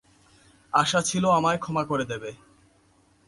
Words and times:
আশা 0.73 0.99
ছিল 1.01 1.23
আমায় 1.29 1.57
ক্ষমা 1.57 1.83
করে 1.83 2.05
দেবে। 2.05 2.31